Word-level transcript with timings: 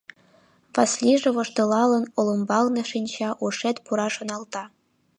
Васлиже, 0.75 1.29
воштылалын, 1.35 2.05
олымбалне 2.19 2.83
шинча, 2.91 3.29
«ушет 3.45 3.77
пура» 3.85 4.07
шоналта. 4.15 4.63